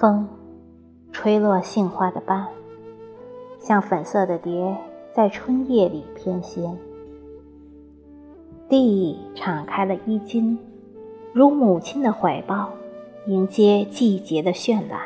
[0.00, 0.26] 风，
[1.12, 2.46] 吹落杏花的瓣，
[3.58, 4.74] 像粉色的蝶，
[5.12, 6.74] 在春夜里翩跹。
[8.66, 10.58] 地敞开了衣襟，
[11.32, 12.70] 如母亲的怀抱，
[13.26, 15.00] 迎接季节的绚烂。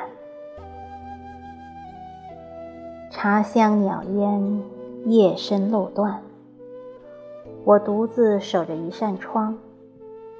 [3.10, 4.62] 茶香袅烟，
[5.04, 6.22] 夜深漏断。
[7.64, 9.58] 我独自守着一扇窗，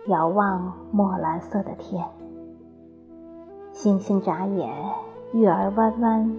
[0.06, 2.02] 遥望墨蓝色的天。
[3.70, 4.73] 星星眨眼，
[5.34, 6.34] 月儿弯弯，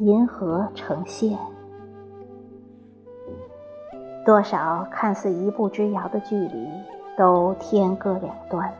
[0.00, 1.38] 银河呈现。
[4.26, 6.68] 多少看似一步之遥的距离，
[7.16, 8.70] 都天各两端；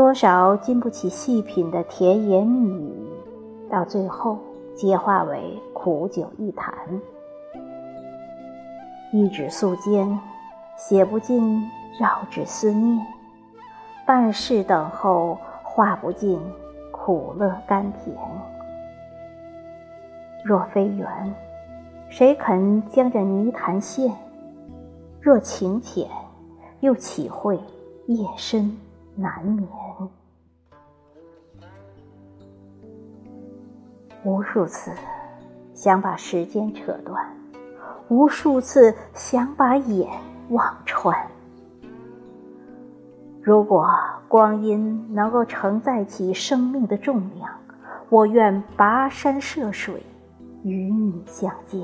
[0.00, 3.06] 多少经不起细品的甜言蜜语，
[3.68, 4.38] 到最后
[4.74, 6.72] 皆化为苦酒一坛。
[9.12, 10.16] 一纸素笺，
[10.74, 11.70] 写不尽
[12.00, 12.98] 绕指思念；
[14.06, 16.40] 半世等候，画不尽。
[16.90, 18.16] 苦乐甘甜，
[20.42, 21.34] 若非缘，
[22.08, 24.10] 谁肯将这泥潭陷？
[25.20, 26.08] 若情浅，
[26.80, 27.60] 又岂会
[28.06, 28.74] 夜深
[29.14, 29.68] 难眠？
[34.24, 34.90] 无数次
[35.74, 37.24] 想把时间扯断，
[38.08, 40.10] 无数次想把眼
[40.50, 41.16] 望穿。
[43.42, 43.88] 如果
[44.28, 47.50] 光阴能够承载起生命的重量，
[48.10, 50.04] 我愿跋山涉水，
[50.62, 51.80] 与你相见。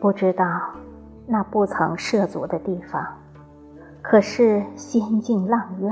[0.00, 0.44] 不知道
[1.26, 3.04] 那不曾涉足的地方，
[4.00, 5.90] 可是仙境浪苑；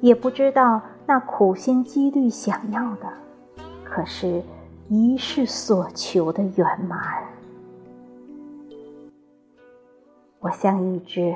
[0.00, 3.06] 也不知道那苦心积虑想要的，
[3.84, 4.42] 可是
[4.88, 6.98] 一世所求的圆满。
[10.40, 11.34] 我像一只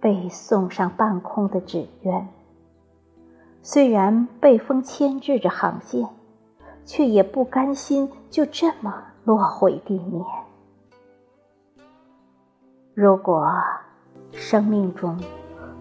[0.00, 2.26] 被送上半空的纸鸢，
[3.62, 6.08] 虽然被风牵制着航线，
[6.84, 10.24] 却也不甘心就这么落回地面。
[12.94, 13.52] 如果
[14.32, 15.16] 生命中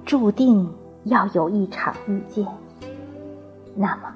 [0.06, 0.72] 注定
[1.06, 2.46] 要有一场遇见，
[3.76, 4.16] 那么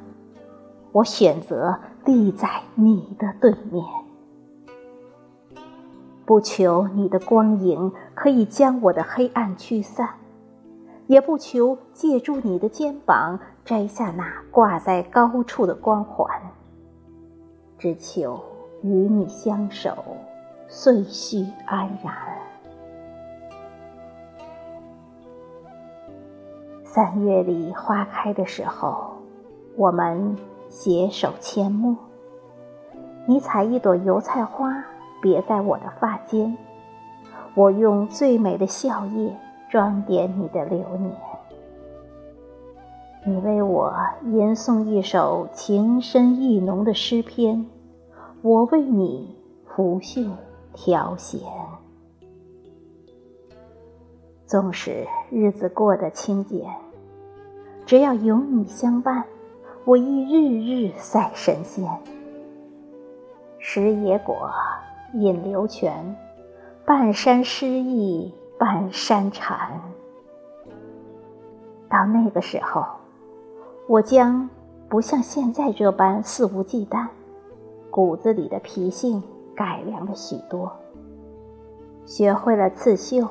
[0.92, 3.86] 我选择立在你的对面。
[6.25, 10.09] 不求你的光影可以将我的黑暗驱散，
[11.08, 16.30] 也不求借助你的肩膀摘下那挂在高处的光环，
[17.80, 18.40] 只求
[18.84, 19.96] 与你相守，
[20.68, 22.14] 岁序安然。
[26.84, 29.09] 三月里花开的时候，
[29.79, 30.35] 我们
[30.67, 31.95] 携手阡陌，
[33.25, 34.84] 你采一朵油菜花。
[35.22, 36.57] 别在我的发间，
[37.56, 39.31] 我用最美的笑靥
[39.69, 41.12] 装点你的流年。
[43.25, 43.94] 你为我
[44.25, 47.66] 吟诵一首情深意浓的诗篇，
[48.41, 49.34] 我为你
[49.66, 50.22] 拂袖
[50.73, 51.40] 调弦。
[54.46, 56.66] 纵使日子过得清简，
[57.85, 59.25] 只要有你相伴，
[59.85, 61.88] 我亦日日赛神仙。
[63.57, 64.50] 食野果。
[65.16, 66.16] 饮流泉，
[66.85, 69.81] 半山诗意半山禅。
[71.90, 72.85] 到那个时候，
[73.88, 74.47] 我将
[74.88, 77.07] 不像现在这般肆无忌惮，
[77.90, 79.23] 骨子里的脾性
[79.56, 80.72] 改良了许多，
[82.06, 83.28] 学会了刺绣，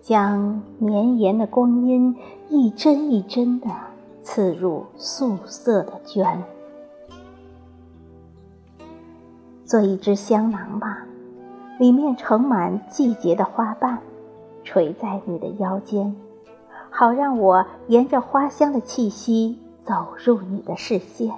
[0.00, 2.16] 将绵延的光阴
[2.48, 3.68] 一针一针的
[4.26, 6.36] 刺入素色的绢。
[9.64, 11.06] 做一只香囊吧，
[11.78, 14.00] 里面盛满季节的花瓣，
[14.64, 16.16] 垂在你的腰间，
[16.90, 21.32] 好让我沿着花香的气息走入你的视线。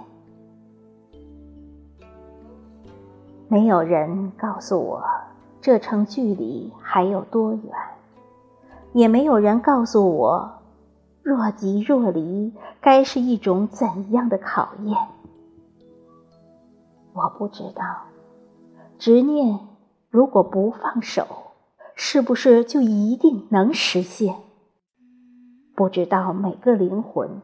[3.48, 5.04] 没有人告诉我
[5.60, 7.62] 这程距离还有多远，
[8.94, 10.57] 也没有人告诉我，
[11.28, 14.96] 若即若离该是一种怎样的考验。
[17.12, 17.84] 我不知道。
[18.98, 19.60] 执念
[20.08, 21.26] 如果不放手，
[21.94, 24.36] 是不是就一定能实现？
[25.76, 27.42] 不知道每个灵魂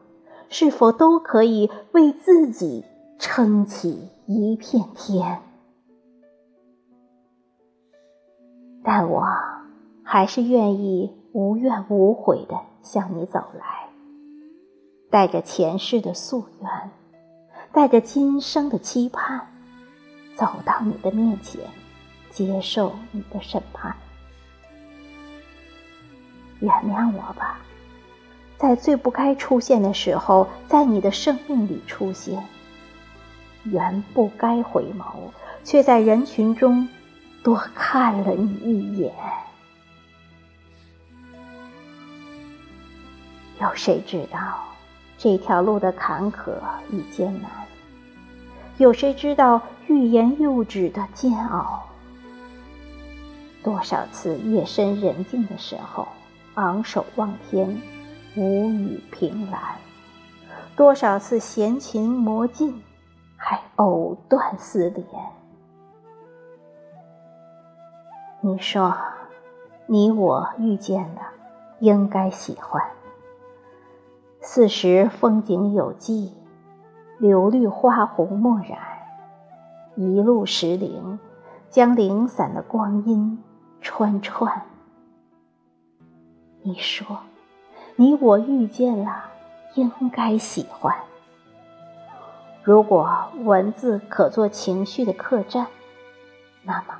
[0.49, 2.83] 是否都可以为自己
[3.19, 5.43] 撑起一片天，
[8.83, 9.23] 但我
[10.03, 13.89] 还是愿意无怨无悔地向你走来，
[15.09, 16.69] 带着前世的夙愿，
[17.73, 19.45] 带着今生的期盼，
[20.37, 21.59] 走到你的面前，
[22.29, 23.93] 接受你的审判。
[26.61, 27.59] 原谅我吧，
[28.55, 32.41] 在最不该出现的时候，在你的生命里出现，
[33.65, 35.03] 原不该回眸，
[35.65, 36.87] 却在人群中
[37.43, 39.13] 多看了你一眼。
[43.65, 44.59] 有谁知道
[45.17, 46.51] 这条路的坎坷
[46.91, 47.49] 与艰难？
[48.77, 51.83] 有谁知道欲言又止的煎熬？
[53.63, 56.07] 多少次夜深人静的时候？
[56.53, 57.81] 昂首望天，
[58.35, 59.59] 无语凭栏；
[60.75, 62.83] 多少次闲情磨尽，
[63.35, 65.05] 还藕断丝连。
[68.41, 68.95] 你说，
[69.87, 71.21] 你我遇见了，
[71.79, 72.79] 应该喜欢。
[74.47, 76.31] 四时风景有迹，
[77.17, 78.77] 柳绿花红墨染，
[79.95, 81.17] 一路石灵，
[81.67, 83.43] 将零散的光阴
[83.81, 84.61] 穿串。
[86.61, 87.21] 你说，
[87.95, 89.31] 你我遇见了，
[89.73, 90.95] 应该喜欢。
[92.61, 93.11] 如果
[93.43, 95.65] 文字可做情绪的客栈，
[96.61, 96.93] 那么，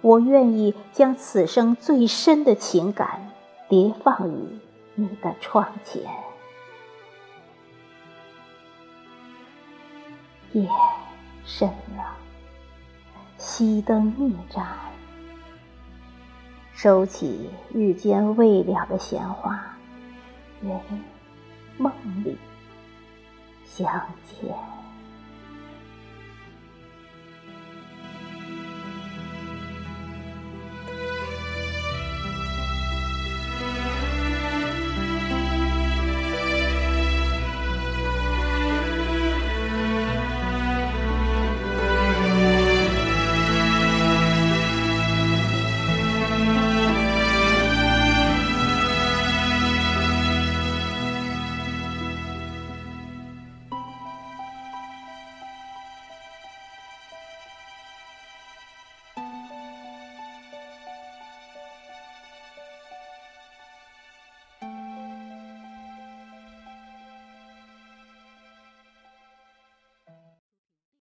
[0.00, 3.30] 我愿意将此生最深的情感
[3.68, 4.58] 叠放于
[4.94, 6.10] 你的窗前。
[10.52, 10.68] 夜
[11.44, 12.16] 深了，
[13.38, 14.66] 熄灯灭盏。
[16.74, 19.76] 收起日间未了的闲话，
[20.60, 20.80] 人
[21.78, 21.92] 梦
[22.24, 22.36] 里
[23.64, 23.86] 相
[24.24, 24.81] 见。